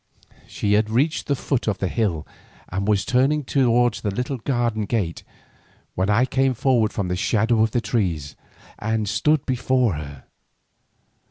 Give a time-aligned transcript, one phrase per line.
[0.47, 2.25] She had reached the foot of the hill
[2.69, 5.23] and was turning towards the little garden gate,
[5.93, 8.35] when I came forward from the shadow of the trees,
[8.79, 10.23] and stood before her.